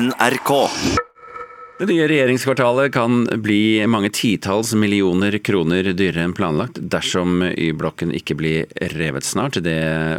NRK. 0.00 0.50
Det 1.78 1.86
nye 1.86 2.08
regjeringskvartalet 2.08 2.92
kan 2.92 3.24
bli 3.42 3.86
mange 3.86 4.08
titalls 4.10 4.72
millioner 4.74 5.36
kroner 5.38 5.86
dyrere 5.94 6.24
enn 6.26 6.34
planlagt 6.34 6.80
dersom 6.90 7.44
Y-blokken 7.50 8.10
ikke 8.14 8.34
blir 8.38 8.90
revet 8.94 9.26
snart. 9.26 9.60
Det 9.62 9.76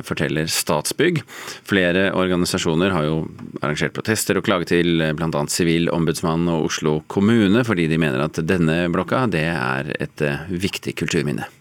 forteller 0.08 0.48
Statsbygg. 0.52 1.20
Flere 1.68 2.08
organisasjoner 2.16 2.96
har 2.96 3.08
jo 3.08 3.18
arrangert 3.62 3.96
protester 3.98 4.40
og 4.40 4.48
klaget 4.48 4.72
til 4.72 5.04
bl.a. 5.18 5.44
Sivilombudsmannen 5.52 6.54
og 6.55 6.70
Oslo 6.70 7.02
kommune, 7.12 7.66
fordi 7.68 7.89
de 7.92 8.00
mener 8.00 8.28
at 8.30 8.39
denne 8.48 8.86
blokka 8.96 9.26
det 9.32 9.48
er 9.52 9.92
et 10.00 10.28
viktig 10.52 10.96
kulturminne. 11.04 11.52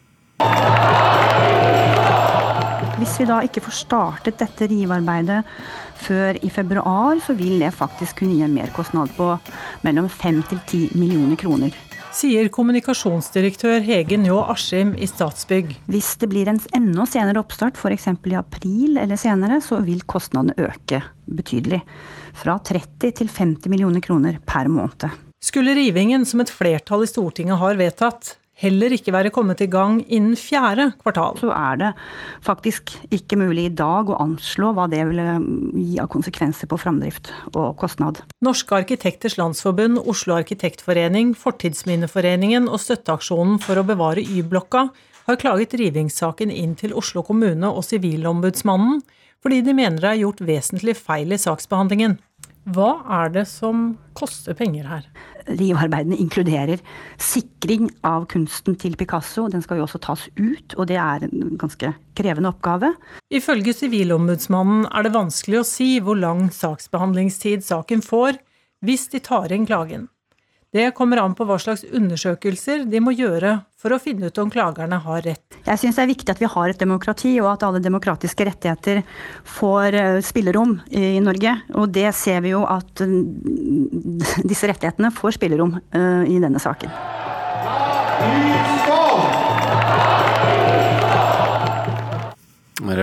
Hvis 3.05 3.19
vi 3.21 3.25
da 3.29 3.43
ikke 3.45 3.61
får 3.61 3.75
startet 3.77 4.39
dette 4.41 4.65
rivearbeidet 4.71 5.43
før 6.07 6.39
i 6.41 6.49
februar, 6.49 7.19
så 7.21 7.35
vil 7.37 7.59
det 7.61 7.75
faktisk 7.77 8.23
kunne 8.23 8.39
gi 8.39 8.45
en 8.47 8.55
merkostnad 8.57 9.11
på 9.13 9.27
mellom 9.85 10.07
5 10.09 10.39
til 10.49 10.61
10 10.63 10.81
millioner 10.97 11.37
kroner. 11.37 11.75
Sier 12.17 12.49
kommunikasjonsdirektør 12.55 13.85
Hege 13.85 14.17
Njå 14.23 14.39
Askim 14.55 14.95
i 14.97 15.05
Statsbygg. 15.11 15.75
Hvis 15.85 16.15
det 16.23 16.31
blir 16.33 16.49
en 16.49 16.63
enda 16.79 17.05
senere 17.11 17.43
oppstart, 17.43 17.77
f.eks. 17.77 18.09
i 18.09 18.39
april 18.41 18.97
eller 19.03 19.21
senere, 19.21 19.61
så 19.61 19.83
vil 19.85 20.01
kostnadene 20.09 20.57
øke 20.71 21.03
betydelig. 21.29 21.83
Fra 22.41 22.57
30 22.57 23.19
til 23.21 23.29
50 23.29 23.69
millioner 23.69 24.01
kroner 24.01 24.41
per 24.49 24.73
måned. 24.73 25.11
Skulle 25.45 25.77
rivingen 25.77 26.25
som 26.25 26.41
et 26.41 26.49
flertall 26.49 27.05
i 27.05 27.13
Stortinget 27.13 27.61
har 27.61 27.77
vedtatt, 27.77 28.39
heller 28.63 28.95
ikke 28.95 29.13
være 29.15 29.33
kommet 29.35 29.63
i 29.65 29.69
gang 29.71 29.99
innen 30.07 30.37
fjerde 30.39 30.91
kvartal. 31.03 31.39
Så 31.41 31.51
er 31.55 31.81
det 31.81 31.91
faktisk 32.45 32.95
ikke 33.15 33.39
mulig 33.41 33.67
i 33.69 33.75
dag 33.75 34.11
å 34.11 34.19
anslå 34.23 34.73
hva 34.77 34.87
det 34.91 35.03
vil 35.11 35.23
gi 35.81 35.99
av 36.03 36.11
konsekvenser 36.13 36.71
på 36.71 36.79
framdrift 36.81 37.33
og 37.55 37.75
kostnad. 37.81 38.23
Norske 38.45 38.79
arkitekters 38.79 39.39
landsforbund, 39.41 40.03
Oslo 40.11 40.37
arkitektforening, 40.39 41.35
Fortidsminneforeningen 41.39 42.71
og 42.71 42.83
Støtteaksjonen 42.83 43.59
for 43.63 43.81
å 43.81 43.87
bevare 43.87 44.23
Y-blokka 44.23 44.89
har 45.25 45.41
klaget 45.41 45.75
rivingssaken 45.81 46.53
inn 46.53 46.75
til 46.79 46.95
Oslo 46.97 47.25
kommune 47.25 47.71
og 47.71 47.85
Sivilombudsmannen, 47.87 49.01
fordi 49.45 49.61
de 49.65 49.75
mener 49.77 50.01
det 50.01 50.11
er 50.11 50.23
gjort 50.23 50.43
vesentlig 50.45 50.97
feil 51.01 51.33
i 51.33 51.41
saksbehandlingen. 51.41 52.19
Hva 52.73 52.93
er 53.21 53.33
det 53.33 53.45
som 53.51 53.91
koster 54.17 54.57
penger 54.57 54.89
her? 54.89 55.09
Rivarbeidene 55.49 56.19
inkluderer 56.21 56.81
sikring 57.21 57.91
av 58.07 58.27
kunsten 58.33 58.79
til 58.81 58.97
Picasso. 59.01 59.47
Den 59.53 59.65
skal 59.65 59.81
jo 59.81 59.87
også 59.89 60.01
tas 60.05 60.25
ut, 60.39 60.77
og 60.79 60.89
det 60.91 60.99
er 61.01 61.27
en 61.27 61.55
ganske 61.61 61.93
krevende 62.17 62.53
oppgave. 62.55 62.95
Ifølge 63.35 63.77
Sivilombudsmannen 63.77 64.89
er 64.91 65.07
det 65.07 65.15
vanskelig 65.17 65.61
å 65.61 65.69
si 65.69 65.91
hvor 66.01 66.19
lang 66.21 66.49
saksbehandlingstid 66.55 67.67
saken 67.67 68.05
får 68.05 68.41
hvis 68.85 69.09
de 69.13 69.23
tar 69.25 69.53
inn 69.55 69.69
klagen. 69.69 70.09
Det 70.75 70.89
kommer 70.99 71.21
an 71.23 71.37
på 71.39 71.47
hva 71.47 71.55
slags 71.63 71.85
undersøkelser 71.87 72.83
de 72.91 72.99
må 72.99 73.13
gjøre 73.15 73.61
for 73.79 73.95
å 73.95 74.01
finne 74.03 74.27
ut 74.27 74.41
om 74.43 74.51
klagerne 74.51 74.99
har 75.05 75.23
rett. 75.23 75.59
Jeg 75.69 75.79
syns 75.79 76.01
det 76.01 76.03
er 76.03 76.11
viktig 76.11 76.35
at 76.35 76.43
vi 76.43 76.51
har 76.51 76.73
et 76.73 76.81
demokrati, 76.83 77.37
og 77.39 77.53
at 77.53 77.67
alle 77.69 77.83
demokratiske 77.85 78.49
rettigheter 78.49 79.05
får 79.47 79.99
spillerom 80.27 80.81
i 80.91 81.21
Norge. 81.23 81.55
Og 81.79 81.95
det 81.95 82.09
ser 82.19 82.43
vi 82.43 82.57
jo 82.57 82.65
at 82.67 83.05
disse 84.51 84.73
rettighetene 84.73 85.15
får 85.15 85.39
spillerom 85.39 85.79
i 86.27 86.43
denne 86.43 86.63
saken. 86.63 86.91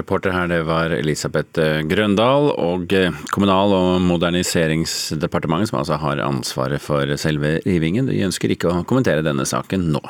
Reporter 0.02 0.34
her, 0.36 0.50
det 0.52 0.64
var 0.68 0.94
Elisabeth 0.98 1.62
Grøndal. 1.88 2.52
Og 2.58 2.92
Kommunal- 3.32 3.76
og 3.78 4.02
moderniseringsdepartementet, 4.04 5.72
som 5.72 5.80
altså 5.82 6.00
har 6.02 6.24
ansvaret 6.26 6.82
for 6.84 7.16
selve 7.22 7.60
rivingen, 7.66 8.10
de 8.10 8.24
ønsker 8.26 8.54
ikke 8.54 8.72
å 8.72 8.84
kommentere 8.88 9.24
denne 9.26 9.46
saken 9.48 9.88
nå. 9.94 10.02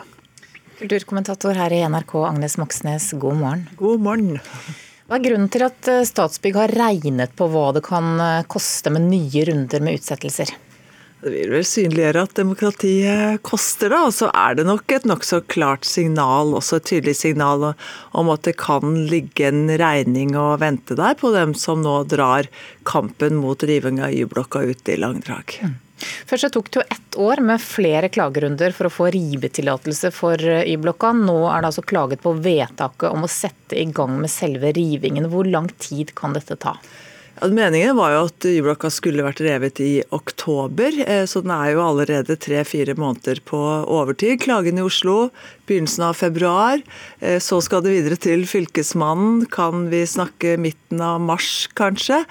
Kulturkommentator 0.82 1.60
her 1.60 1.76
i 1.76 1.84
NRK, 1.86 2.16
Agnes 2.26 2.58
Moxnes, 2.58 3.12
god 3.22 3.38
morgen. 3.38 3.68
God 3.78 4.02
morgen. 4.02 4.42
Hva 5.06 5.20
er 5.20 5.26
grunnen 5.28 5.52
til 5.52 5.68
at 5.68 5.94
Statsbygg 6.08 6.58
har 6.58 6.74
regnet 6.74 7.36
på 7.38 7.52
hva 7.52 7.70
det 7.76 7.84
kan 7.86 8.16
koste 8.50 8.94
med 8.96 9.10
nye 9.12 9.46
runder 9.52 9.84
med 9.84 10.00
utsettelser? 10.00 10.56
Det 11.22 11.30
vil 11.30 11.52
vel 11.54 11.66
synliggjøre 11.68 12.24
at 12.26 12.34
demokratiet 12.40 13.44
koster, 13.46 13.92
da. 13.94 14.00
Og 14.08 14.16
så 14.18 14.32
er 14.34 14.58
det 14.58 14.66
nok 14.66 14.90
et 14.96 15.06
nokså 15.06 15.44
klart 15.52 15.86
signal, 15.86 16.56
også 16.58 16.80
et 16.80 16.88
tydelig 16.90 17.14
signal 17.20 17.68
om 18.18 18.32
at 18.34 18.48
det 18.48 18.56
kan 18.62 18.96
ligge 19.12 19.52
en 19.52 19.70
regning 19.82 20.34
og 20.40 20.64
vente 20.64 20.98
der 20.98 21.14
på 21.20 21.30
dem 21.36 21.54
som 21.58 21.84
nå 21.86 22.00
drar 22.10 22.50
kampen 22.90 23.38
mot 23.38 23.62
riving 23.70 24.02
av 24.02 24.18
Y-blokka 24.18 24.64
ut 24.66 24.90
i 24.90 24.98
langdrag. 24.98 25.60
Mm. 25.62 25.78
Først 26.02 26.48
så 26.48 26.50
tok 26.50 26.72
det 26.72 26.80
jo 26.80 26.88
ett 26.96 27.18
år 27.22 27.44
med 27.46 27.62
flere 27.62 28.10
klagerunder 28.10 28.74
for 28.74 28.90
å 28.90 28.94
få 28.94 29.12
rivetillatelse 29.14 30.10
for 30.16 30.42
Y-blokka. 30.42 31.14
Nå 31.14 31.38
er 31.52 31.62
det 31.62 31.70
altså 31.70 31.86
klaget 31.86 32.24
på 32.26 32.34
vedtaket 32.42 33.12
om 33.12 33.28
å 33.28 33.32
sette 33.32 33.78
i 33.78 33.86
gang 33.94 34.18
med 34.24 34.34
selve 34.34 34.74
rivingen. 34.74 35.30
Hvor 35.30 35.46
lang 35.46 35.70
tid 35.78 36.16
kan 36.18 36.34
dette 36.34 36.58
ta? 36.58 36.80
Meningen 37.42 37.96
var 37.98 38.12
jo 38.14 38.20
at 38.28 38.46
Y-blokka 38.46 38.92
skulle 38.94 39.24
vært 39.26 39.40
revet 39.42 39.80
i 39.82 40.04
oktober, 40.14 40.94
så 41.26 41.42
den 41.42 41.50
er 41.56 41.72
jo 41.74 41.82
allerede 41.82 42.36
tre-fire 42.38 42.94
måneder 42.94 43.42
på 43.50 43.58
overtid. 43.90 44.44
Klagen 44.44 44.78
i 44.78 44.84
Oslo 44.86 45.32
begynnelsen 45.66 46.06
av 46.06 46.20
februar. 46.20 46.84
Så 47.42 47.58
skal 47.66 47.82
det 47.82 47.96
videre 47.96 48.20
til 48.22 48.46
Fylkesmannen, 48.46 49.48
kan 49.50 49.90
vi 49.90 50.04
snakke 50.06 50.54
midten 50.62 51.02
av 51.02 51.18
mars 51.26 51.66
kanskje. 51.74 52.22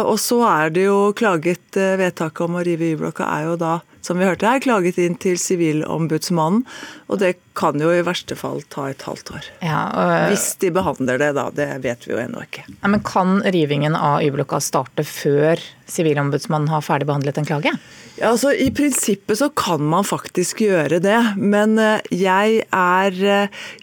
Og 0.00 0.16
så 0.16 0.40
er 0.48 0.72
det 0.72 0.88
jo 0.88 1.12
klaget 1.18 1.76
Vedtaket 1.76 2.46
om 2.48 2.56
å 2.56 2.64
rive 2.64 2.94
Y-blokka 2.94 3.28
er 3.36 3.50
jo 3.50 3.60
da 3.60 3.80
som 4.02 4.18
vi 4.18 4.26
hørte 4.26 4.48
her, 4.48 4.60
klaget 4.62 4.98
inn 4.98 5.14
til 5.22 5.38
Sivilombudsmannen. 5.38 6.64
Og 7.06 7.20
det 7.22 7.36
kan 7.58 7.78
jo 7.80 7.90
i 7.92 8.02
verste 8.04 8.36
fall 8.38 8.62
ta 8.72 8.88
et 8.90 9.04
halvt 9.06 9.32
år. 9.36 9.48
Ja, 9.62 9.82
og... 9.94 10.12
Hvis 10.32 10.46
de 10.62 10.72
behandler 10.74 11.20
det, 11.22 11.32
da. 11.38 11.48
Det 11.54 11.68
vet 11.84 12.06
vi 12.06 12.14
jo 12.14 12.20
ennå 12.22 12.42
ikke. 12.44 12.64
Ja, 12.80 12.90
men 12.90 13.02
kan 13.06 13.40
rivingen 13.54 13.96
av 13.98 14.22
Y-blokka 14.24 14.60
starte 14.64 15.04
før 15.06 15.60
Sivilombudsmannen 15.92 16.72
har 16.72 16.84
ferdigbehandlet 16.84 17.38
en 17.38 17.48
klage? 17.48 17.74
Ja, 18.18 18.32
altså 18.32 18.52
I 18.52 18.70
prinsippet 18.74 19.40
så 19.40 19.50
kan 19.56 19.84
man 19.92 20.06
faktisk 20.08 20.64
gjøre 20.64 21.00
det, 21.04 21.20
men 21.36 21.78
jeg 22.12 22.64
er 22.68 23.22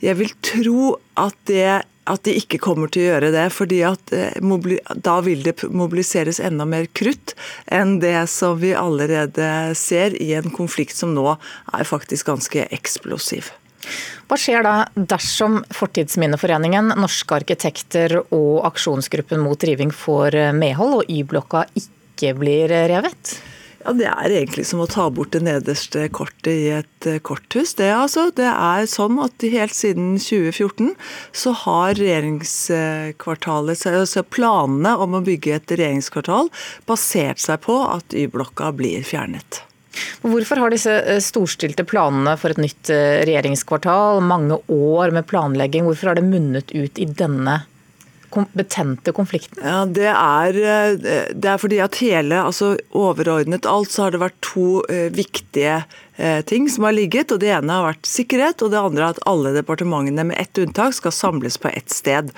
Jeg 0.02 0.18
vil 0.20 0.36
tro 0.46 0.98
at 1.20 1.36
det 1.50 1.82
at 2.10 2.24
de 2.26 2.36
ikke 2.40 2.60
kommer 2.62 2.92
til 2.92 3.06
å 3.06 3.10
gjøre 3.14 3.32
det. 3.36 3.48
fordi 3.54 3.82
at 3.86 4.14
Da 5.04 5.20
vil 5.22 5.44
det 5.44 5.56
mobiliseres 5.70 6.40
enda 6.40 6.66
mer 6.66 6.88
krutt 6.94 7.36
enn 7.66 8.00
det 8.00 8.28
som 8.30 8.58
vi 8.60 8.74
allerede 8.74 9.76
ser 9.76 10.16
i 10.22 10.34
en 10.34 10.50
konflikt 10.50 10.96
som 10.96 11.14
nå 11.14 11.38
er 11.74 11.84
faktisk 11.84 12.28
ganske 12.32 12.68
eksplosiv. 12.72 13.52
Hva 14.30 14.38
skjer 14.38 14.66
da 14.66 14.74
dersom 14.94 15.64
Fortidsminneforeningen, 15.74 16.94
Norske 17.00 17.40
arkitekter 17.40 18.20
og 18.22 18.66
Aksjonsgruppen 18.70 19.42
mot 19.42 19.64
riving 19.66 19.94
får 19.96 20.38
medhold, 20.54 21.00
og 21.00 21.10
Y-blokka 21.10 21.66
ikke 21.80 22.36
blir 22.38 22.70
revet? 22.92 23.40
Ja, 23.90 23.94
Det 23.98 24.06
er 24.06 24.30
egentlig 24.30 24.68
som 24.70 24.84
å 24.84 24.86
ta 24.86 25.08
bort 25.10 25.32
det 25.34 25.40
nederste 25.42 26.04
kortet 26.14 26.52
i 26.52 26.68
et 26.78 27.06
korthus. 27.26 27.72
Det, 27.74 27.88
altså, 27.90 28.28
det 28.38 28.46
er 28.46 28.86
sånn 28.86 29.18
at 29.24 29.42
helt 29.42 29.74
siden 29.74 30.12
2014 30.22 30.92
så 31.34 31.54
har 31.64 31.98
regjeringskvartalet, 31.98 33.82
altså 33.90 34.22
planene 34.22 34.94
om 34.94 35.18
å 35.18 35.24
bygge 35.26 35.56
et 35.58 35.74
regjeringskvartal 35.74 36.52
basert 36.86 37.42
seg 37.42 37.64
på 37.66 37.80
at 37.88 38.14
Y-blokka 38.14 38.70
blir 38.78 39.02
fjernet. 39.02 39.64
Hvorfor 40.22 40.62
har 40.62 40.70
disse 40.70 40.94
storstilte 41.26 41.82
planene 41.82 42.38
for 42.38 42.54
et 42.54 42.62
nytt 42.62 42.94
regjeringskvartal, 43.26 44.22
mange 44.22 44.62
år 44.70 45.18
med 45.18 45.26
planlegging, 45.34 45.90
hvorfor 45.90 46.12
har 46.12 46.22
det 46.22 46.30
munnet 46.30 46.78
ut 46.78 47.02
i 47.02 47.10
denne 47.10 47.64
betente 48.58 49.14
konflikten? 49.16 49.62
Ja, 49.64 49.86
det 49.86 50.10
er, 50.12 50.60
det 51.34 51.50
er 51.50 51.62
fordi 51.62 51.80
at 51.84 52.00
hele, 52.04 52.44
altså 52.44 52.76
overordnet 52.96 53.68
alt, 53.70 53.92
så 53.94 54.06
har 54.06 54.16
det 54.16 54.24
vært 54.24 54.40
to 54.46 54.84
viktige 55.16 55.82
ting 56.46 56.70
som 56.70 56.84
har 56.84 56.96
ligget. 56.96 57.32
og 57.32 57.40
Det 57.40 57.52
ene 57.54 57.74
har 57.74 57.86
vært 57.86 58.10
sikkerhet, 58.10 58.62
og 58.64 58.74
det 58.74 58.80
andre 58.80 59.10
at 59.14 59.22
alle 59.30 59.54
departementene 59.56 60.26
med 60.30 60.40
ett 60.40 60.58
unntak 60.60 60.96
skal 60.98 61.14
samles 61.16 61.58
på 61.62 61.72
ett 61.72 61.90
sted. 61.94 62.32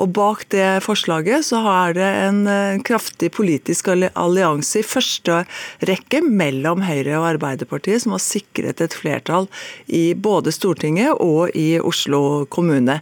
Og 0.00 0.08
Bak 0.16 0.46
det 0.54 0.82
forslaget 0.86 1.44
så 1.48 1.60
er 1.68 1.96
det 1.96 2.10
en 2.26 2.40
kraftig 2.86 3.32
politisk 3.36 3.90
allianse 3.92 4.80
i 4.80 4.86
første 4.86 5.42
rekke 5.88 6.22
mellom 6.24 6.84
Høyre 6.86 7.18
og 7.20 7.28
Arbeiderpartiet, 7.34 8.04
som 8.04 8.16
har 8.16 8.24
sikret 8.24 8.80
et 8.80 8.96
flertall 8.96 9.50
i 9.86 10.14
både 10.14 10.54
Stortinget 10.54 11.20
og 11.20 11.52
i 11.56 11.76
Oslo 11.80 12.46
kommune. 12.52 13.00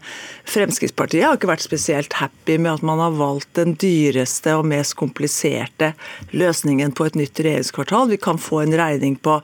Fremskrittspartiet 0.50 1.25
har 1.28 1.38
ikke 1.38 1.52
vært 1.52 1.66
spesielt 1.66 2.19
happy 2.19 2.58
med 2.58 2.76
at 2.76 2.86
man 2.86 3.02
har 3.02 3.14
valgt 3.19 3.54
den 3.58 3.76
dyreste 3.81 4.56
og 4.58 4.66
mest 4.70 4.96
kompliserte 4.98 5.92
løsningen 6.34 6.94
på 6.94 7.08
et 7.08 7.19
nytt 7.19 7.40
regjeringskvartal. 7.40 8.10
Vi 8.10 8.20
kan 8.20 8.40
få 8.40 8.64
en 8.64 8.76
regning 8.78 9.16
på 9.16 9.38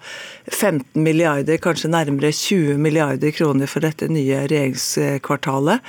15 0.51 0.80
milliarder, 0.99 1.61
kanskje 1.63 1.91
nærmere 1.93 2.33
20 2.35 2.79
milliarder 2.81 3.33
kroner 3.35 3.71
for 3.71 3.85
dette 3.85 4.09
nye 4.11 4.43
regjeringskvartalet. 4.51 5.81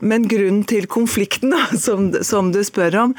Men 0.00 0.26
grunnen 0.30 0.64
til 0.68 0.88
konflikten, 0.90 1.54
som 1.78 2.52
du 2.54 2.60
spør 2.66 2.98
om, 3.06 3.14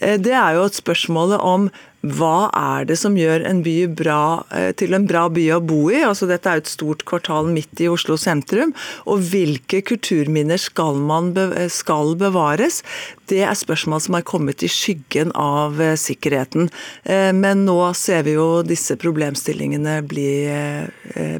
det 0.00 0.34
er 0.34 0.58
jo 0.58 0.68
et 0.68 0.80
spørsmål 0.80 1.36
om 1.38 1.68
hva 2.04 2.50
er 2.52 2.84
det 2.88 2.98
som 3.00 3.14
gjør 3.16 3.46
en 3.48 3.62
by 3.64 3.76
bra, 3.96 4.44
eh, 4.52 4.72
til 4.76 4.92
en 4.96 5.06
bra 5.08 5.24
by 5.32 5.44
å 5.56 5.60
bo 5.64 5.88
i? 5.88 6.02
Altså 6.04 6.28
Dette 6.28 6.50
er 6.50 6.58
jo 6.58 6.64
et 6.64 6.72
stort 6.72 7.04
kvartal 7.08 7.48
midt 7.48 7.80
i 7.80 7.88
Oslo 7.88 8.18
sentrum. 8.20 8.74
Og 9.08 9.24
hvilke 9.30 9.80
kulturminner 9.80 10.60
skal, 10.60 11.00
man 11.00 11.32
skal 11.72 12.14
bevares? 12.20 12.82
Det 13.30 13.40
er 13.40 13.56
spørsmål 13.56 14.02
som 14.04 14.18
har 14.18 14.26
kommet 14.28 14.62
i 14.62 14.68
skyggen 14.68 15.32
av 15.32 15.80
eh, 15.80 15.96
sikkerheten. 15.96 16.68
Eh, 17.04 17.32
men 17.32 17.64
nå 17.64 17.78
ser 17.96 18.26
vi 18.28 18.36
jo 18.36 18.60
disse 18.66 18.98
problemstillingene 19.00 20.02
bli 20.04 20.28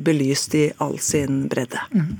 belyst 0.05 0.55
i 0.57 0.65
all 0.83 0.97
sin 1.03 1.45
bredde. 1.51 1.81
Mm. 1.93 2.11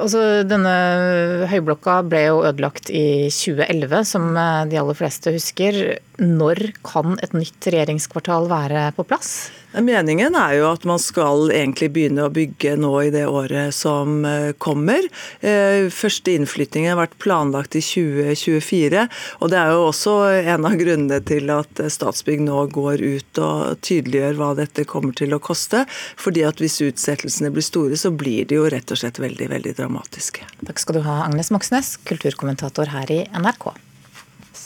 Altså, 0.00 0.42
denne 0.48 1.46
høyblokka 1.50 2.00
ble 2.08 2.24
jo 2.26 2.42
ødelagt 2.48 2.90
i 2.90 3.28
2011, 3.30 4.06
som 4.08 4.30
de 4.34 4.78
aller 4.80 4.98
fleste 4.98 5.34
husker. 5.34 6.00
Når 6.20 6.58
kan 6.84 7.16
et 7.24 7.32
nytt 7.32 7.64
regjeringskvartal 7.72 8.50
være 8.50 8.90
på 8.92 9.06
plass? 9.08 9.48
Meningen 9.70 10.34
er 10.34 10.56
jo 10.58 10.66
at 10.68 10.82
man 10.88 10.98
skal 11.00 11.48
egentlig 11.54 11.92
begynne 11.94 12.26
å 12.26 12.32
bygge 12.34 12.74
nå 12.76 12.90
i 13.06 13.12
det 13.14 13.22
året 13.30 13.72
som 13.72 14.24
eh, 14.26 14.50
kommer. 14.58 15.06
Eh, 15.40 15.86
første 15.94 16.34
innflytting 16.34 16.88
har 16.90 16.98
vært 16.98 17.16
planlagt 17.22 17.78
i 17.78 17.82
2024. 17.86 19.06
og 19.38 19.52
Det 19.52 19.60
er 19.60 19.72
jo 19.72 19.84
også 19.86 20.14
en 20.52 20.66
av 20.68 20.78
grunnene 20.80 21.20
til 21.24 21.52
at 21.54 21.84
Statsbygg 21.94 22.42
nå 22.44 22.64
går 22.74 23.00
ut 23.00 23.42
og 23.46 23.80
tydeliggjør 23.86 24.40
hva 24.40 24.54
dette 24.58 24.84
kommer 24.90 25.14
til 25.16 25.32
å 25.32 25.40
koste. 25.40 25.86
fordi 26.20 26.42
at 26.44 26.60
hvis 26.60 26.80
utsettelsene 26.84 27.52
blir 27.54 27.64
store, 27.64 27.96
så 27.96 28.10
blir 28.10 28.44
de 28.50 28.58
jo 28.58 28.68
rett 28.68 28.90
og 28.90 29.00
slett 29.00 29.22
veldig, 29.22 29.48
veldig 29.54 29.76
dramatiske. 29.78 30.44
Takk 30.66 30.82
skal 30.82 30.98
du 30.98 31.06
ha, 31.06 31.22
Agnes 31.24 31.52
Moxnes, 31.54 31.94
kulturkommentator 32.10 32.90
her 32.92 33.14
i 33.14 33.22
NRK. 33.38 33.70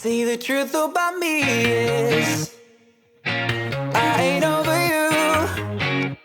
See 0.05 0.23
the 0.27 0.37
truth 0.37 0.75
about 0.75 1.17
me 1.17 1.41
is 1.41 2.53
I 3.25 4.21
ain't 4.21 4.45
over 4.45 4.77
you. 4.93 6.17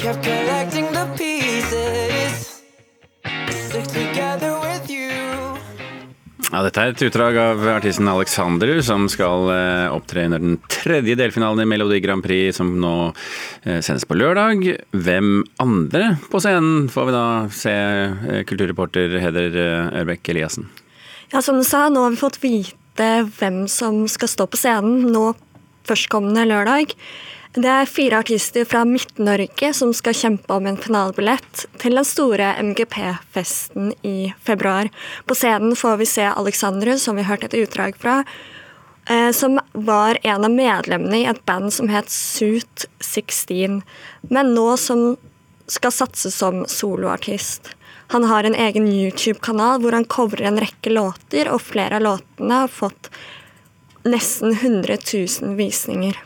Kept 0.00 0.24
collecting 0.24 0.88
the 0.96 1.04
pieces. 1.12 2.62
Stick 3.50 3.84
together 3.92 4.56
with 4.64 4.88
you. 4.88 5.12
Ja, 6.48 6.62
dette 6.64 6.80
er 6.80 6.94
et 6.94 7.04
utdrag 7.04 7.36
av 7.36 7.66
artisten 7.74 8.08
Alexander, 8.08 8.72
som 8.80 9.10
skal 9.12 9.50
eh, 9.52 9.92
opptre 9.92 10.24
under 10.24 10.40
den 10.40 10.56
tredje 10.72 11.18
delfinalen 11.20 11.66
i 11.66 11.68
Melodi 11.68 12.00
Grand 12.00 12.24
Prix, 12.24 12.56
som 12.56 12.70
nå 12.80 12.94
eh, 13.10 13.82
sendes 13.84 14.08
på 14.08 14.16
lørdag. 14.16 14.64
Hvem 14.96 15.44
andre 15.60 16.14
på 16.32 16.40
scenen 16.40 16.88
får 16.88 17.10
vi 17.10 17.16
da 17.18 17.26
se, 17.52 17.76
eh, 17.76 18.40
kulturreporter 18.48 19.18
Heder 19.20 19.60
Ørbeck 20.00 20.32
Eliassen? 20.32 20.70
Ja, 21.34 21.42
som 21.42 21.56
du 21.58 21.64
sa, 21.66 21.88
nå 21.90 21.98
har 21.98 22.12
vi 22.14 22.16
fått 22.16 22.36
vite 22.44 23.06
hvem 23.40 23.64
som 23.66 24.04
skal 24.06 24.30
stå 24.30 24.44
på 24.46 24.58
scenen 24.60 25.08
nå 25.10 25.32
førstkommende 25.82 26.44
lørdag. 26.46 26.94
Det 27.58 27.72
er 27.72 27.90
fire 27.90 28.20
artister 28.22 28.68
fra 28.70 28.84
Midt-Norge 28.86 29.72
som 29.74 29.90
skal 29.98 30.14
kjempe 30.14 30.54
om 30.54 30.70
en 30.70 30.78
finalebillett 30.78 31.64
til 31.82 31.98
den 31.98 32.06
store 32.06 32.52
MGP-festen 32.62 33.90
i 34.06 34.30
februar. 34.46 34.92
På 35.26 35.34
scenen 35.34 35.74
får 35.74 35.98
vi 36.04 36.10
se 36.12 36.30
Alexandru, 36.30 36.94
som 37.02 37.18
vi 37.18 37.26
hørte 37.26 37.50
et 37.50 37.58
utdrag 37.64 37.98
fra, 37.98 38.20
eh, 39.10 39.32
som 39.34 39.58
var 39.72 40.22
en 40.22 40.46
av 40.46 40.54
medlemmene 40.54 41.24
i 41.24 41.26
et 41.34 41.44
band 41.50 41.72
som 41.74 41.90
het 41.90 42.14
Suit 42.14 42.86
16, 43.02 43.82
men 44.30 44.54
nå 44.54 44.76
som 44.78 45.16
skal 45.66 45.90
satse 45.90 46.30
som 46.30 46.62
soloartist. 46.70 47.74
Han 48.12 48.24
har 48.24 48.44
en 48.44 48.54
egen 48.54 48.88
YouTube-kanal 48.88 49.80
hvor 49.82 49.96
han 49.96 50.04
covrer 50.04 50.48
en 50.48 50.60
rekke 50.60 50.92
låter, 50.92 51.48
og 51.48 51.62
flere 51.64 51.98
av 51.98 52.04
låtene 52.04 52.60
har 52.64 52.72
fått 52.72 53.10
nesten 54.04 54.52
100 54.52 54.98
000 55.40 55.56
visninger. 55.56 56.18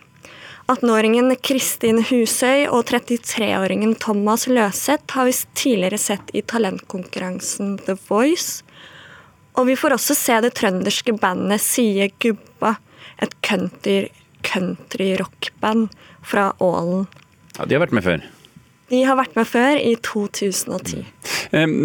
18-åringen 0.69 1.33
Kristin 1.41 2.03
Husøy 2.05 2.67
og 2.69 2.91
33-åringen 2.91 3.95
Thomas 4.03 4.45
Løseth 4.51 5.17
har 5.17 5.25
vi 5.25 5.37
tidligere 5.57 6.01
sett 6.03 6.35
i 6.37 6.43
talentkonkurransen 6.45 7.79
The 7.87 7.97
Voice. 8.11 8.67
Og 9.57 9.71
vi 9.71 9.79
får 9.81 9.97
også 9.97 10.17
se 10.19 10.37
det 10.45 10.53
trønderske 10.59 11.15
bandet 11.17 11.65
Sie 11.65 12.11
Gubba, 12.21 12.75
et 13.17 13.33
country, 13.41 14.11
country 14.45 15.15
rockband 15.17 15.89
fra 16.21 16.51
Ålen. 16.61 17.09
Ja, 17.57 17.65
De 17.65 17.79
har 17.79 17.87
vært 17.87 17.97
med 17.97 18.05
før? 18.05 18.29
De 18.89 19.03
har 19.05 19.19
vært 19.19 19.37
med 19.37 19.49
før, 19.49 19.77
i 19.77 19.95
2010. 20.01 21.05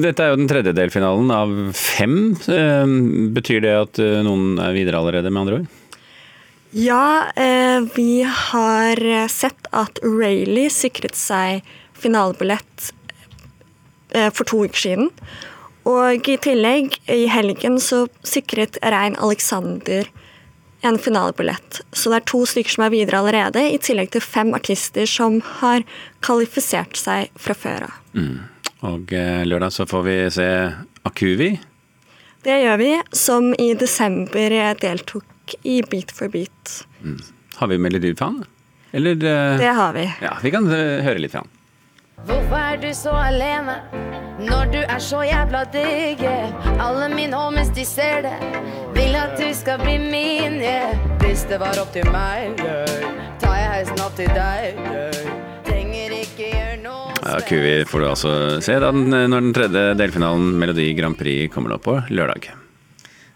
Dette 0.04 0.24
er 0.24 0.32
jo 0.32 0.40
den 0.40 0.50
tredje 0.52 0.74
delfinalen 0.76 1.32
av 1.36 1.54
fem. 1.76 2.34
Betyr 3.36 3.64
det 3.66 3.74
at 3.76 4.00
eh, 4.00 4.22
noen 4.24 4.60
er 4.64 4.76
videre 4.76 5.02
allerede, 5.02 5.32
med 5.32 5.42
andre 5.44 5.62
ord? 5.62 5.80
Ja, 6.74 7.30
eh, 7.36 7.84
vi 7.94 8.24
har 8.24 9.04
sett 9.30 9.68
at 9.76 10.00
Rayleigh 10.02 10.72
sikret 10.74 11.20
seg 11.20 11.68
finalebillett 12.00 12.94
eh, 14.16 14.32
for 14.32 14.48
to 14.48 14.64
uker 14.64 14.86
siden. 14.88 15.12
Og 15.84 16.30
i 16.32 16.38
tillegg, 16.40 16.96
i 17.12 17.26
helgen, 17.28 17.82
så 17.84 18.06
sikret 18.24 18.80
Rein 18.80 19.20
Alexander 19.20 20.08
en 20.84 21.00
finalebillett. 21.00 21.82
Så 21.92 22.12
det 22.12 22.22
er 22.22 22.26
to 22.30 22.44
stykker 22.50 22.76
som 22.76 22.86
er 22.86 22.94
videre 22.94 23.22
allerede, 23.22 23.64
i 23.72 23.80
tillegg 23.82 24.12
til 24.14 24.24
fem 24.24 24.54
artister 24.56 25.08
som 25.10 25.40
har 25.60 25.86
kvalifisert 26.26 27.00
seg 27.00 27.32
fra 27.40 27.56
før 27.58 27.88
av. 27.88 28.00
Mm. 28.14 28.42
Og 28.84 29.14
eh, 29.16 29.44
lørdag 29.48 29.72
så 29.72 29.88
får 29.88 30.04
vi 30.08 30.18
se 30.36 30.48
Akuvi. 31.08 31.54
Det 32.44 32.58
gjør 32.60 32.82
vi, 32.82 32.90
som 33.16 33.54
i 33.56 33.70
desember 33.80 34.58
deltok 34.82 35.56
i 35.64 35.80
Beat 35.88 36.12
for 36.12 36.32
beat. 36.32 36.82
Mm. 37.00 37.22
Har 37.56 37.72
vi 37.72 37.78
melodifan? 37.80 38.42
Eller 38.92 39.16
uh... 39.16 39.58
Det 39.60 39.72
har 39.80 39.94
vi. 39.96 40.04
Ja, 40.22 40.38
Vi 40.44 40.52
kan 40.52 40.68
uh, 40.68 41.00
høre 41.04 41.22
litt. 41.24 41.32
Fra. 41.32 41.46
Hvorfor 42.26 42.56
er 42.56 42.78
du 42.80 42.90
så 42.96 43.12
alene 43.20 43.76
når 44.44 44.72
du 44.72 44.80
er 44.82 45.00
så 45.04 45.24
jævla 45.28 45.64
digg? 45.74 46.24
Alle 46.80 47.10
mine 47.12 47.36
homies, 47.36 47.70
de 47.76 47.86
ser 47.86 48.24
det. 48.26 48.36
Vil 48.96 49.16
at 49.20 49.36
du 49.40 49.50
skal 49.56 49.82
bli 49.84 49.98
min, 50.00 50.60
yeah. 50.62 50.96
Hvis 51.24 51.44
det 51.50 51.60
var 51.60 51.80
opp 51.82 51.92
til 51.96 52.08
meg, 52.14 52.56
yeah. 52.64 53.20
tar 53.42 53.58
jeg 53.60 53.70
heisen 53.76 54.04
opp 54.06 54.16
til 54.20 54.32
deg, 54.32 54.80
yeah. 54.88 55.38
Trenger 55.68 56.18
ikke 56.22 56.50
gjøre 56.50 56.82
noe 56.84 57.14
ja, 57.24 57.38
Kuvi 57.48 57.78
får 57.88 58.04
du 58.04 58.10
altså 58.10 58.34
se 58.64 58.76
da, 58.84 58.92
når 58.92 59.38
den 59.40 59.54
tredje 59.56 59.86
delfinalen 60.00 60.52
Melodi 60.60 60.92
Grand 60.98 61.18
Prix 61.20 61.52
kommer 61.54 61.78
opp 61.78 61.88
på 61.88 62.02
lørdag. 62.12 62.52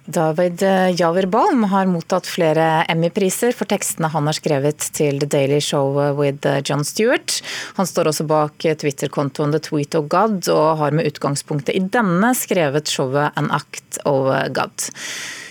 David 0.08 0.62
Javerbaum 0.96 1.66
har 1.72 1.90
mottatt 1.92 2.28
flere 2.32 2.86
Emmy-priser 2.88 3.52
for 3.56 3.68
tekstene 3.70 4.10
han 4.14 4.30
har 4.30 4.38
skrevet 4.38 4.90
til 4.96 5.20
The 5.20 5.28
Daily 5.28 5.60
Show 5.64 6.00
with 6.16 6.48
John 6.64 6.86
Stewart. 6.88 7.42
Han 7.76 7.90
står 7.90 8.12
også 8.12 8.28
bak 8.30 8.64
Twitter-kontoen 8.64 9.52
The 9.56 9.62
Tweet 9.68 9.98
of 10.00 10.08
God, 10.12 10.48
og 10.54 10.80
har 10.80 10.96
med 10.96 11.10
utgangspunktet 11.12 11.76
i 11.76 11.84
denne 11.84 12.32
skrevet 12.40 12.88
showet 12.88 13.36
An 13.36 13.52
Act 13.52 14.00
of 14.08 14.32
God. 14.56 14.88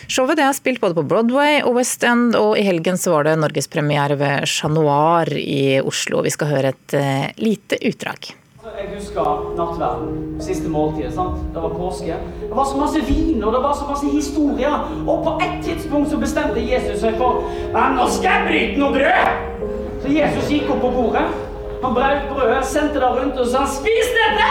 Showet 0.06 0.38
er 0.38 0.54
spilt 0.54 0.80
både 0.80 0.94
på 0.94 1.04
Broadway 1.10 1.58
og 1.66 1.80
West 1.80 2.04
End, 2.06 2.36
og 2.38 2.54
i 2.58 2.64
helgen 2.66 2.98
så 3.00 3.16
var 3.16 3.26
det 3.26 3.36
norgespremiere 3.42 4.18
ved 4.20 4.46
Chat 4.46 4.70
Noir 4.70 5.32
i 5.34 5.80
Oslo. 5.82 6.22
Vi 6.22 6.32
skal 6.34 6.52
høre 6.52 6.74
et 6.74 6.94
eh, 6.96 7.30
lite 7.42 7.80
utdrag. 7.90 8.30
Jeg 8.66 8.88
husker 8.96 9.52
nattverden, 9.54 10.40
siste 10.42 10.68
måltidet. 10.68 11.12
sant? 11.14 11.38
Det 11.54 11.62
var 11.62 11.74
påske. 11.78 12.16
Det 12.40 12.56
var 12.56 12.64
så 12.66 12.80
masse 12.80 13.02
vin, 13.06 13.44
og 13.44 13.52
det 13.54 13.60
var 13.62 13.74
så 13.78 13.86
masse 13.86 14.08
historier. 14.10 14.74
Og 15.06 15.22
på 15.22 15.34
et 15.46 15.60
tidspunkt 15.64 16.10
så 16.10 16.18
bestemte 16.18 16.64
Jesus 16.72 16.98
seg 17.00 17.14
for 17.20 17.46
Men 17.74 17.94
nå 17.94 18.08
skal 18.10 18.32
jeg 18.32 18.48
bryte 18.48 18.80
noe 18.82 18.90
brød! 18.96 20.02
Så 20.02 20.16
Jesus 20.16 20.50
gikk 20.50 20.74
opp 20.74 20.82
på 20.82 20.90
bordet. 20.98 21.24
Han 21.84 21.94
brøt 21.94 22.26
brødet, 22.32 22.66
sendte 22.66 22.98
det 22.98 23.12
rundt 23.20 23.38
og 23.38 23.46
sa 23.54 23.62
'Spis 23.70 24.10
dette! 24.18 24.50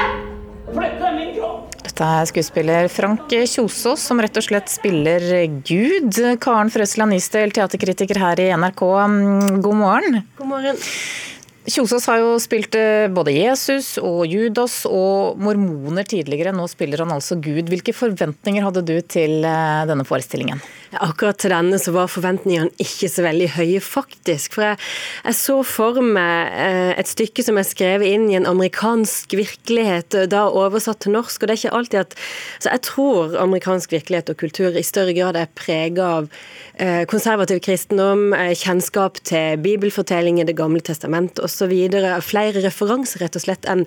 For 0.72 0.80
dette 0.80 1.12
er 1.12 1.20
min 1.20 1.36
kropp'. 1.36 1.76
Dette 1.84 2.10
er 2.16 2.26
skuespiller 2.32 2.88
Frank 2.88 3.28
Kjosås, 3.30 4.00
som 4.00 4.20
rett 4.24 4.38
og 4.38 4.48
slett 4.48 4.72
spiller 4.72 5.20
Gud. 5.68 6.40
Karen 6.40 6.72
Frøsland 6.72 7.12
Nystøl, 7.12 7.52
teaterkritiker 7.52 8.18
her 8.18 8.40
i 8.40 8.52
NRK, 8.56 8.82
god 9.60 9.76
morgen. 9.76 10.24
God 10.40 10.48
morgen. 10.56 10.84
Kjosås 11.66 12.06
har 12.06 12.20
jo 12.22 12.34
spilt 12.38 12.76
eh, 12.78 13.08
både 13.10 13.34
Jesus 13.34 13.96
og 13.98 14.28
Judas 14.30 14.84
og 14.86 15.40
mormoner 15.42 16.06
tidligere. 16.06 16.52
Nå 16.54 16.68
spiller 16.70 17.02
han 17.02 17.14
altså 17.16 17.40
Gud. 17.42 17.72
Hvilke 17.72 17.94
forventninger 17.96 18.62
hadde 18.62 18.84
du 18.86 18.94
til 19.02 19.42
eh, 19.42 19.86
denne 19.90 20.06
forestillingen? 20.06 20.62
Akkurat 21.02 21.40
til 21.42 21.50
denne 21.56 21.80
så 21.82 21.90
var 21.96 22.12
forventningene 22.14 22.70
ikke 22.78 23.10
så 23.10 23.26
veldig 23.26 23.48
høye, 23.56 23.82
faktisk. 23.82 24.54
For 24.54 24.68
jeg, 24.68 24.82
jeg 25.26 25.38
så 25.40 25.56
for 25.66 25.98
meg 26.06 26.54
eh, 26.54 26.92
et 27.02 27.10
stykke 27.10 27.48
som 27.48 27.58
er 27.58 27.66
skrevet 27.66 28.14
inn 28.14 28.28
i 28.30 28.38
en 28.38 28.46
amerikansk 28.52 29.34
virkelighet, 29.34 30.20
da 30.30 30.46
oversatt 30.46 31.02
til 31.08 31.18
norsk. 31.18 31.42
og 31.42 31.50
det 31.50 31.58
er 31.58 31.62
ikke 31.64 31.74
alltid 31.80 32.00
at, 32.04 32.16
så 32.60 32.76
Jeg 32.76 32.86
tror 32.92 33.36
amerikansk 33.42 33.98
virkelighet 33.98 34.30
og 34.30 34.38
kultur 34.44 34.78
i 34.78 34.86
større 34.86 35.18
grad 35.18 35.42
er 35.42 35.50
prega 35.58 36.14
av 36.20 36.30
konservativ 37.10 37.62
kristendom, 37.64 38.34
kjennskap 38.36 39.22
til 39.24 39.58
bibelfortellinger, 39.64 40.46
Det 40.46 40.58
gamle 40.60 40.84
testamentet 40.84 41.55
osv. 41.56 41.74
Flere 42.26 42.64
referanser, 42.66 43.24
rett 43.24 43.40
og 43.40 43.46
slett, 43.46 43.66
enn 43.72 43.86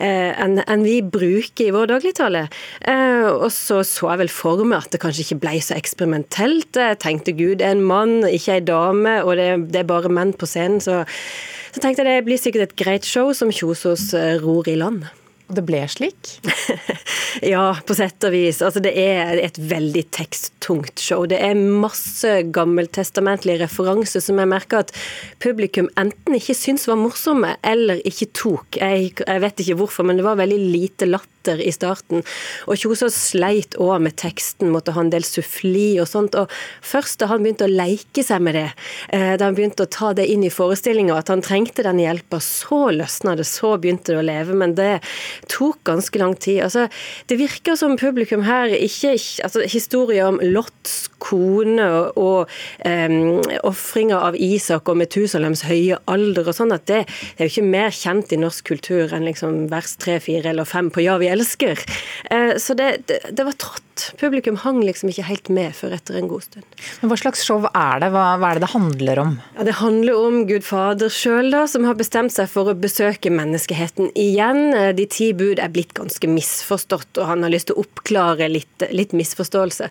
en, 0.00 0.58
en 0.64 0.84
vi 0.86 1.00
bruker 1.04 1.68
i 1.68 1.74
vår 1.74 1.90
dagligtale. 1.92 2.46
Og 3.36 3.48
så 3.54 3.82
så 3.86 4.10
jeg 4.12 4.22
vel 4.22 4.32
for 4.32 4.64
meg 4.64 4.80
at 4.80 4.94
det 4.94 5.02
kanskje 5.02 5.26
ikke 5.26 5.40
ble 5.44 5.54
så 5.64 5.76
eksperimentelt. 5.76 6.78
Jeg 6.80 7.00
tenkte 7.04 7.36
gud 7.36 7.60
er 7.60 7.76
en 7.76 7.84
mann, 7.84 8.20
ikke 8.26 8.58
ei 8.58 8.64
dame, 8.64 9.20
og 9.24 9.36
det, 9.40 9.50
det, 9.74 9.82
er 9.82 9.90
bare 9.90 10.12
menn 10.12 10.32
på 10.36 10.48
scenen. 10.48 10.80
Så, 10.84 11.02
så 11.70 11.82
tenkte 11.82 12.04
jeg 12.04 12.10
det 12.10 12.28
blir 12.28 12.40
sikkert 12.40 12.70
et 12.70 12.78
greit 12.80 13.08
show 13.08 13.34
som 13.36 13.52
Kjosås 13.54 14.10
ror 14.44 14.70
i 14.70 14.78
land. 14.80 15.08
Og 15.50 15.56
det 15.58 15.64
ble 15.66 15.80
slik? 15.90 16.36
ja, 17.52 17.64
på 17.86 17.96
sett 17.98 18.22
og 18.26 18.30
vis. 18.30 18.60
Altså, 18.62 18.78
det 18.84 18.92
er 18.94 19.40
et 19.42 19.58
veldig 19.58 20.04
teksttungt 20.14 21.02
show. 21.02 21.24
Det 21.26 21.40
er 21.42 21.58
masse 21.58 22.36
gammeltestamentlige 22.54 23.64
referanser 23.64 24.22
som 24.22 24.38
jeg 24.38 24.50
merker 24.52 24.84
at 24.84 24.94
publikum 25.42 25.90
enten 25.98 26.38
ikke 26.38 26.54
syns 26.54 26.86
var 26.86 27.00
morsomme, 27.00 27.56
eller 27.66 27.98
ikke 28.06 28.30
tok. 28.30 28.78
Jeg, 28.78 29.10
jeg 29.18 29.42
vet 29.42 29.64
ikke 29.64 29.78
hvorfor, 29.82 30.06
men 30.06 30.20
det 30.20 30.28
var 30.28 30.38
veldig 30.38 30.60
lite 30.70 31.10
latter 31.10 31.39
latter 31.40 31.60
i 31.60 31.72
starten. 31.72 32.22
Og 32.66 32.76
Kjosås 32.76 33.14
sleit 33.30 33.76
òg 33.78 34.00
med 34.02 34.16
teksten, 34.16 34.70
måtte 34.70 34.92
ha 34.92 35.00
en 35.00 35.10
del 35.10 35.24
suffli 35.24 35.98
og 36.00 36.08
sånt. 36.08 36.34
Og 36.34 36.50
først 36.82 37.20
da 37.20 37.28
han 37.30 37.42
begynte 37.42 37.66
å 37.66 37.70
leike 37.70 38.22
seg 38.22 38.40
med 38.42 38.54
det, 38.54 38.72
eh, 39.10 39.36
da 39.36 39.44
han 39.46 39.54
begynte 39.54 39.84
å 39.84 39.90
ta 39.90 40.12
det 40.12 40.26
inn 40.26 40.44
i 40.44 40.50
forestillinga, 40.50 41.16
at 41.16 41.28
han 41.28 41.42
trengte 41.42 41.82
den 41.82 41.98
hjelpa, 41.98 42.40
så 42.40 42.90
løsna 42.92 43.36
det, 43.36 43.46
så 43.46 43.78
begynte 43.78 44.12
det 44.12 44.18
å 44.18 44.26
leve. 44.26 44.54
Men 44.54 44.74
det 44.74 45.00
tok 45.48 45.82
ganske 45.84 46.18
lang 46.18 46.34
tid. 46.34 46.62
Altså, 46.62 46.88
det 47.26 47.38
virker 47.38 47.76
som 47.76 47.96
publikum 47.96 48.42
her 48.42 48.68
ikke 48.68 49.16
altså, 49.44 49.60
Historier 49.70 50.26
om 50.26 50.40
Lots 50.42 51.08
kone 51.18 51.84
og, 51.84 52.16
og 52.16 52.48
um, 52.84 53.40
ofringa 53.68 54.18
av 54.20 54.36
Isak 54.36 54.88
og 54.88 54.98
Metusalems 55.00 55.64
høye 55.68 55.98
alder 56.10 56.48
og 56.48 56.56
sånn, 56.56 56.72
at 56.72 56.86
det, 56.88 57.04
det, 57.06 57.38
er 57.38 57.48
jo 57.48 57.52
ikke 57.52 57.70
mer 57.70 57.94
kjent 57.94 58.32
i 58.32 58.40
norsk 58.40 58.66
kultur 58.66 59.12
enn 59.14 59.26
liksom 59.28 59.68
vers 59.70 59.96
tre, 60.00 60.18
fire 60.22 60.50
eller 60.52 60.68
fem 60.68 60.90
på 60.90 61.04
Ja, 61.04 61.18
vi 61.20 61.29
elsker. 61.32 61.84
Eh, 62.30 62.56
så 62.56 62.74
det, 62.74 62.90
det, 63.10 63.20
det 63.30 63.46
var 63.46 63.52
trått. 63.52 63.89
Publikum 64.20 64.58
hang 64.64 64.80
liksom 64.84 65.10
ikke 65.12 65.26
helt 65.28 65.50
med 65.52 65.74
før 65.76 65.94
etter 65.96 66.18
en 66.18 66.28
god 66.30 66.46
stund. 66.46 66.66
Men 67.00 67.12
Hva 67.12 67.18
slags 67.20 67.44
show 67.46 67.66
er 67.68 68.02
det? 68.02 68.10
Hva, 68.14 68.24
hva 68.40 68.50
er 68.50 68.58
det 68.58 68.64
det 68.64 68.72
handler 68.74 69.22
om? 69.22 69.36
Ja, 69.56 69.66
det 69.68 69.76
handler 69.80 70.20
om 70.20 70.40
Gud 70.48 70.66
Fader 70.66 71.12
sjøl, 71.12 71.54
som 71.70 71.86
har 71.88 71.98
bestemt 71.98 72.34
seg 72.34 72.50
for 72.52 72.70
å 72.70 72.76
besøke 72.78 73.32
menneskeheten 73.34 74.12
igjen. 74.18 74.62
Eh, 74.76 74.90
de 74.96 75.06
ti 75.10 75.30
bud 75.36 75.62
er 75.62 75.72
blitt 75.72 75.94
ganske 75.98 76.30
misforstått, 76.30 77.20
og 77.20 77.30
han 77.30 77.46
har 77.46 77.54
lyst 77.54 77.70
til 77.70 77.78
å 77.78 77.84
oppklare 77.84 78.50
litt, 78.50 78.86
litt 78.94 79.14
misforståelse. 79.16 79.90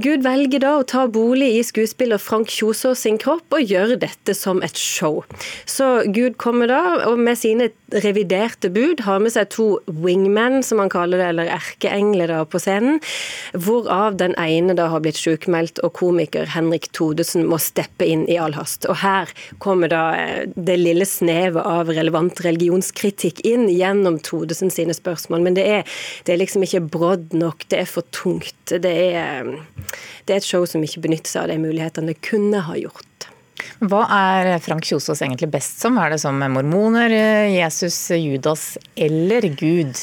Gud 0.00 0.24
velger 0.26 0.62
da 0.62 0.76
å 0.78 0.86
ta 0.86 1.06
bolig 1.10 1.50
i 1.58 1.64
skuespiller 1.66 2.20
Frank 2.22 2.50
Kjosås 2.52 3.04
sin 3.06 3.18
kropp 3.20 3.56
og 3.56 3.66
gjør 3.66 3.96
dette 4.00 4.34
som 4.38 4.62
et 4.66 4.78
show. 4.78 5.22
Så 5.68 5.90
Gud 6.14 6.38
kommer 6.40 6.70
da, 6.70 6.82
og 7.08 7.18
med 7.18 7.38
sine 7.40 7.70
reviderte 7.90 8.70
bud 8.72 9.02
har 9.06 9.22
med 9.22 9.34
seg 9.34 9.50
to 9.54 9.68
wingmen 9.86 10.60
som 10.66 10.82
han 10.82 10.92
kaller 10.92 11.20
det, 11.20 11.30
eller 11.32 11.50
erkeengler 11.56 12.34
på 12.50 12.60
scenen, 12.62 13.00
hvorav 13.52 14.16
den 14.20 14.34
ene 14.40 14.74
da 14.78 14.88
har 14.92 15.02
blitt 15.04 15.20
sykmeldt, 15.20 15.82
og 15.86 15.94
komiker 15.98 16.48
Henrik 16.54 16.90
Todesen 16.96 17.46
må 17.50 17.58
steppe 17.62 18.06
inn 18.08 18.26
i 18.30 18.38
all 18.40 18.56
hast. 18.58 18.86
Og 18.90 19.00
her 19.02 19.30
kommer 19.62 19.90
da 19.92 20.04
eh, 20.18 20.46
det 20.54 20.78
lille 20.80 21.06
snevet 21.08 21.64
av 21.66 21.92
relevant 21.92 22.40
religionskritikk 22.44 23.42
inn 23.48 23.68
gjennom 23.72 24.20
Todesen 24.26 24.72
sine 24.72 24.96
spørsmål, 24.96 25.44
men 25.48 25.58
det 25.58 25.66
er, 25.66 26.00
det 26.26 26.34
er 26.34 26.42
liksom 26.42 26.66
ikke 26.66 26.84
brodd 26.92 27.36
nok, 27.36 27.66
det 27.72 27.84
er 27.84 27.90
for 27.90 28.06
tungt. 28.16 28.56
Det 28.70 28.96
er, 29.14 29.54
det 30.26 30.34
er 30.34 30.42
et 30.42 30.46
show 30.46 30.66
som 30.68 30.84
ikke 30.84 31.04
benytter 31.06 31.30
seg 31.30 31.46
av 31.46 31.54
de 31.54 31.62
mulighetene 31.62 32.12
det 32.12 32.20
kunne 32.26 32.64
ha 32.66 32.78
gjort. 32.78 33.06
Hva 33.80 34.04
er 34.12 34.54
Frank 34.64 34.84
Kjosås 34.88 35.22
egentlig 35.24 35.50
best 35.52 35.80
som? 35.80 35.98
Er 36.00 36.12
det 36.12 36.20
som 36.22 36.38
mormoner, 36.52 37.12
Jesus, 37.48 37.96
Judas 38.12 38.74
eller 38.96 39.48
Gud? 39.56 39.96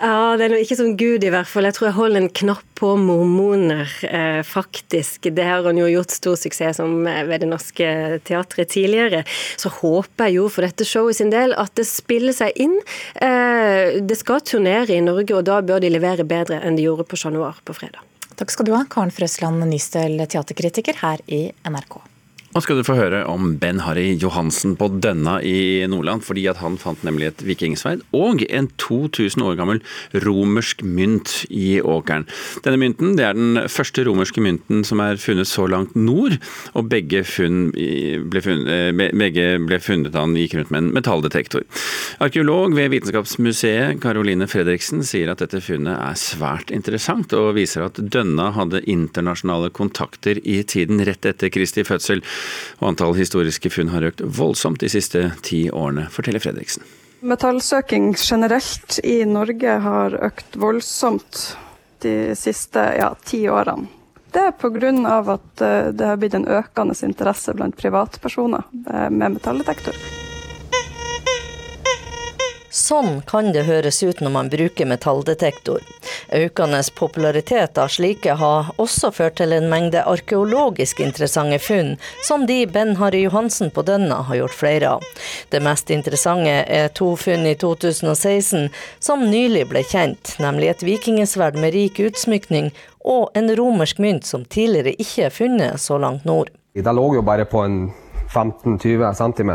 Ja, 0.00 0.34
Det 0.36 0.46
er 0.46 0.50
noe 0.50 0.62
ikke 0.64 0.76
som 0.78 0.96
Gud, 0.98 1.22
i 1.22 1.30
hvert 1.30 1.46
fall. 1.46 1.68
Jeg 1.68 1.76
tror 1.76 1.86
jeg 1.88 1.96
holder 1.98 2.20
en 2.22 2.32
knapp 2.40 2.64
på 2.74 2.94
mormoner, 2.98 3.90
eh, 4.02 4.42
faktisk. 4.42 5.28
Det 5.30 5.44
har 5.44 5.62
han 5.62 5.78
jo 5.78 5.86
gjort 5.86 6.10
stor 6.10 6.34
suksess 6.36 6.80
som 6.80 7.06
eh, 7.06 7.22
ved 7.28 7.44
Det 7.44 7.48
Norske 7.48 8.18
Teatret 8.26 8.72
tidligere. 8.74 9.22
Så 9.56 9.70
håper 9.70 10.26
jeg 10.26 10.40
jo 10.40 10.48
for 10.50 10.66
dette 10.66 10.84
showet 10.84 11.16
sin 11.20 11.30
del 11.30 11.54
at 11.54 11.74
det 11.78 11.86
spiller 11.86 12.34
seg 12.34 12.50
inn. 12.58 12.74
Eh, 13.22 14.00
det 14.02 14.18
skal 14.18 14.42
turnere 14.42 14.90
i 14.90 15.04
Norge, 15.04 15.30
og 15.34 15.46
da 15.46 15.60
bør 15.62 15.84
de 15.84 15.92
levere 15.94 16.26
bedre 16.26 16.58
enn 16.60 16.76
de 16.76 16.88
gjorde 16.88 17.06
på 17.06 17.20
Chat 17.20 17.32
Noir 17.32 17.62
på 17.64 17.76
fredag. 17.78 18.02
Takk 18.34 18.50
skal 18.50 18.66
du 18.66 18.74
ha, 18.74 18.82
Karen 18.90 19.14
Frøsland 19.14 19.62
Nystøl, 19.70 20.18
teaterkritiker 20.26 20.98
her 21.04 21.22
i 21.30 21.46
NRK. 21.70 22.13
Nå 22.54 22.60
skal 22.62 22.78
du 22.78 22.84
få 22.86 22.94
høre 22.94 23.24
om 23.26 23.56
Ben 23.58 23.80
Harry 23.82 24.12
Johansen 24.22 24.76
på 24.78 24.86
Dønna 25.02 25.40
i 25.42 25.82
Nordland, 25.90 26.22
fordi 26.22 26.44
at 26.46 26.60
han 26.62 26.76
fant 26.78 27.00
nemlig 27.02 27.32
et 27.32 27.40
vikingsverd 27.42 28.04
og 28.14 28.44
en 28.46 28.68
2000 28.78 29.42
år 29.42 29.56
gammel 29.58 29.80
romersk 30.22 30.84
mynt 30.86 31.32
i 31.50 31.80
åkeren. 31.82 32.28
Denne 32.62 32.78
mynten 32.78 33.16
det 33.18 33.24
er 33.26 33.34
den 33.34 33.58
første 33.66 34.04
romerske 34.06 34.44
mynten 34.44 34.84
som 34.86 35.02
er 35.02 35.18
funnet 35.18 35.50
så 35.50 35.66
langt 35.66 35.96
nord, 35.98 36.36
og 36.78 36.92
begge, 36.92 37.24
funn 37.26 37.72
ble, 37.74 38.44
funnet, 38.44 38.70
eh, 38.70 39.10
begge 39.18 39.48
ble 39.66 39.80
funnet 39.82 40.14
han 40.14 40.38
gikk 40.38 40.54
rundt 40.60 40.70
med 40.70 40.84
en 40.84 40.92
metalldetektor. 40.94 41.66
Arkeolog 42.22 42.78
ved 42.78 42.94
Vitenskapsmuseet 42.94 43.98
Caroline 44.04 44.46
Fredriksen 44.46 45.02
sier 45.02 45.34
at 45.34 45.42
dette 45.42 45.58
funnet 45.58 45.98
er 45.98 46.22
svært 46.22 46.70
interessant, 46.70 47.34
og 47.34 47.56
viser 47.58 47.88
at 47.88 47.98
Dønna 47.98 48.52
hadde 48.54 48.84
internasjonale 48.86 49.74
kontakter 49.74 50.38
i 50.46 50.60
tiden 50.62 51.02
rett 51.02 51.26
etter 51.26 51.50
Kristi 51.50 51.82
fødsel 51.82 52.22
og 52.80 52.88
antall 52.92 53.16
historiske 53.18 53.70
funn 53.72 53.92
har 53.94 54.06
økt 54.10 54.22
voldsomt 54.24 54.82
de 54.82 54.90
siste 54.92 55.30
ti 55.46 55.66
årene, 55.70 56.08
forteller 56.12 56.42
Fredriksen. 56.42 56.84
Metallsøking 57.24 58.12
generelt 58.20 58.98
i 59.04 59.22
Norge 59.24 59.78
har 59.80 60.16
økt 60.26 60.58
voldsomt 60.60 61.56
de 62.04 62.34
siste 62.36 62.82
ja, 62.98 63.14
ti 63.24 63.46
årene. 63.48 63.88
Det 64.34 64.42
er 64.42 64.50
pga. 64.58 64.90
at 65.32 65.60
eh, 65.62 65.86
det 65.94 66.06
har 66.06 66.16
blitt 66.18 66.34
en 66.34 66.48
økende 66.48 66.94
interesse 67.06 67.54
blant 67.54 67.76
privatpersoner 67.76 68.64
eh, 68.90 69.10
med 69.10 69.38
metalldetektor. 69.38 69.94
Sånn 72.74 73.22
kan 73.22 73.52
det 73.54 73.68
høres 73.68 74.02
ut 74.02 74.18
når 74.18 74.32
man 74.34 74.50
bruker 74.50 74.88
metalldetektor. 74.90 75.78
Økende 76.32 76.80
popularitet 76.94 77.78
av 77.78 77.90
slike 77.92 78.36
har 78.40 78.70
også 78.80 79.10
ført 79.14 79.36
til 79.40 79.52
en 79.52 79.68
mengde 79.70 80.02
arkeologisk 80.08 81.00
interessante 81.04 81.58
funn, 81.62 81.94
som 82.24 82.46
de 82.46 82.64
Ben 82.66 82.96
Harry 82.96 83.24
Johansen 83.24 83.70
på 83.74 83.82
Dønna 83.82 84.22
har 84.28 84.40
gjort 84.40 84.58
flere 84.60 84.94
av. 84.96 85.04
Det 85.50 85.62
mest 85.64 85.90
interessante 85.90 86.56
er 86.64 86.88
to 86.96 87.14
funn 87.20 87.46
i 87.46 87.54
2016 87.60 88.70
som 88.98 89.26
nylig 89.30 89.66
ble 89.72 89.84
kjent, 89.84 90.36
nemlig 90.42 90.72
et 90.72 90.86
vikingesverd 90.86 91.58
med 91.60 91.74
rik 91.76 92.00
utsmykning 92.00 92.72
og 93.04 93.34
en 93.36 93.50
romersk 93.56 94.00
mynt 94.00 94.24
som 94.26 94.44
tidligere 94.44 94.96
ikke 94.96 95.28
er 95.28 95.34
funnet 95.34 95.80
så 95.80 95.98
langt 96.00 96.24
nord. 96.24 96.50
Det 96.74 96.94
lå 96.94 97.10
jo 97.14 97.22
bare 97.22 97.44
på 97.46 97.60
en 97.62 97.92
15-20 98.34 99.14
cm. 99.14 99.52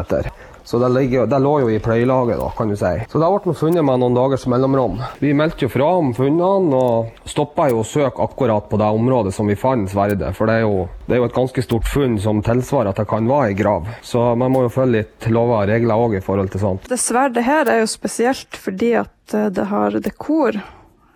Så 0.63 0.80
det, 0.80 0.89
ligger, 0.94 1.28
det, 1.30 1.39
lå 1.44 1.54
jo 1.63 1.70
i 1.72 1.80
pløyelaget, 1.84 2.39
da, 2.39 2.50
kan 2.58 2.70
du 2.72 2.78
si. 2.80 2.94
Så 3.12 3.22
det 3.22 3.30
ble 3.46 3.56
funnet 3.58 3.86
med 3.86 4.01
noen 4.01 4.18
dagers 4.18 4.46
mellomrom. 4.50 5.00
Vi 5.20 5.34
meldte 5.38 5.66
jo 5.66 5.72
fra 5.74 5.89
om 6.00 6.13
funnene 6.18 6.80
og 6.80 7.30
stoppa 7.30 7.70
jo 7.72 7.82
å 7.82 7.88
søke 7.88 8.24
akkurat 8.25 8.70
på 8.70 8.80
det 8.82 8.89
området 9.00 9.34
som 9.36 9.50
vi 9.50 9.58
fant 9.60 9.89
sverdet. 9.92 10.34
For 10.38 10.50
det 10.50 10.60
er, 10.60 10.66
jo, 10.68 10.88
det 11.08 11.18
er 11.18 11.24
jo 11.24 11.30
et 11.30 11.38
ganske 11.38 11.66
stort 11.66 11.89
funn 11.89 12.20
som 12.22 12.44
tilsvarer 12.46 12.92
at 12.94 13.01
det 13.01 13.08
kan 13.10 13.30
være 13.30 13.54
ei 13.54 13.60
grav. 13.60 13.88
Så 14.06 14.24
man 14.39 14.54
må 14.54 14.66
jo 14.68 14.74
følge 14.74 15.04
litt 15.04 15.30
lover 15.30 15.63
og 15.63 15.70
regler 15.72 16.08
òg 16.08 16.18
i 16.20 16.24
forhold 16.24 16.51
til 16.54 16.63
sånt. 16.63 16.89
Det 16.89 17.00
sverdet 17.01 17.46
her 17.48 17.70
er 17.70 17.84
jo 17.84 17.89
spesielt 17.89 18.58
fordi 18.60 18.94
at 19.04 19.38
eh, 19.38 19.50
det 19.54 19.70
har 19.70 19.98
dekor 20.04 20.60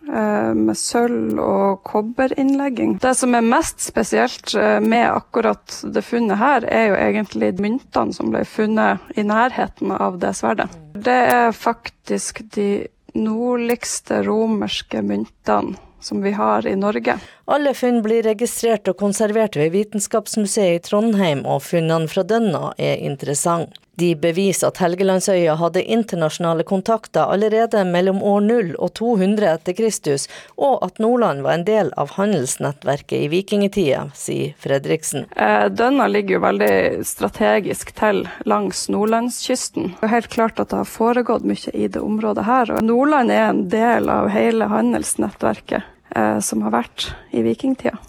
med 0.08 0.78
sølv 0.78 1.40
og 1.40 1.84
kobberinnlegging. 1.88 2.98
Det 3.02 3.14
som 3.16 3.36
er 3.38 3.46
mest 3.46 3.82
spesielt 3.84 4.56
eh, 4.56 4.80
med 4.84 5.08
akkurat 5.10 5.80
det 5.96 6.04
funnet 6.06 6.42
her, 6.42 6.68
er 6.68 6.90
jo 6.92 6.98
egentlig 7.00 7.54
myntene 7.64 8.16
som 8.16 8.34
ble 8.34 8.44
funnet 8.48 9.16
i 9.16 9.24
nærheten 9.28 9.94
av 9.96 10.20
det 10.22 10.34
sverdet. 10.40 10.70
Det 10.94 11.20
er 11.34 11.56
faktisk 11.56 12.44
de 12.56 12.86
nordligste 13.14 14.24
romerske 14.26 15.04
myntene 15.06 15.78
som 16.04 16.22
vi 16.22 16.34
har 16.36 16.68
i 16.68 16.76
Norge. 16.76 17.16
Alle 17.46 17.72
funn 17.74 18.02
blir 18.04 18.26
registrert 18.28 18.90
og 18.92 18.98
konservert 19.00 19.56
ved 19.56 19.72
Vitenskapsmuseet 19.72 20.82
i 20.82 20.84
Trondheim, 20.84 21.46
og 21.48 21.64
funnene 21.64 22.12
fra 22.12 22.26
Dønna 22.28 22.74
er 22.78 23.00
interessante. 23.00 23.80
De 23.96 24.16
beviser 24.18 24.72
at 24.72 24.80
Helgelandsøya 24.82 25.54
hadde 25.60 25.84
internasjonale 25.86 26.64
kontakter 26.66 27.30
allerede 27.30 27.84
mellom 27.86 28.24
år 28.26 28.40
0 28.42 28.72
og 28.82 28.94
200 28.98 29.50
etter 29.52 29.76
Kristus, 29.78 30.26
og 30.58 30.80
at 30.86 30.98
Nordland 31.04 31.44
var 31.46 31.60
en 31.60 31.66
del 31.68 31.92
av 32.02 32.16
handelsnettverket 32.16 33.28
i 33.28 33.28
vikingtida, 33.30 34.08
sier 34.18 34.56
Fredriksen. 34.64 35.28
Eh, 35.38 35.68
Dønna 35.70 36.08
ligger 36.10 36.40
jo 36.40 36.44
veldig 36.48 36.74
strategisk 37.06 37.94
til 38.00 38.24
langs 38.50 38.88
nordlandskysten. 38.90 39.94
Det 40.00 40.10
er 40.10 40.16
helt 40.16 40.32
klart 40.34 40.62
at 40.64 40.74
det 40.74 40.80
har 40.82 40.90
foregått 40.90 41.46
mye 41.46 41.74
i 41.74 41.86
det 41.86 42.02
området 42.02 42.48
her. 42.48 42.72
og 42.74 42.82
Nordland 42.88 43.32
er 43.32 43.46
en 43.52 43.68
del 43.70 44.10
av 44.10 44.32
hele 44.34 44.72
handelsnettverket 44.74 45.84
eh, 46.16 46.40
som 46.42 46.66
har 46.66 46.74
vært 46.80 47.12
i 47.30 47.46
vikingtida. 47.46 48.00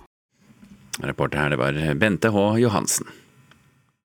Reporter 1.05 1.43
her, 1.43 1.53
det 1.53 1.61
var 1.61 1.76
Bente 2.00 2.31
H. 2.33 2.47
Johansen. 2.62 3.12